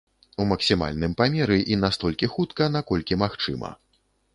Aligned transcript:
У 0.43 0.47
максімальным 0.51 1.13
памеры 1.21 1.57
і 1.75 1.79
настолькі 1.85 2.33
хутка, 2.35 2.63
наколькі 2.79 3.23
магчыма. 3.27 3.69